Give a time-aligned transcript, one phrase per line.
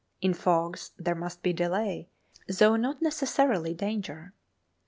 [0.19, 2.09] In fogs there must be delay,
[2.47, 4.33] though not necessarily danger.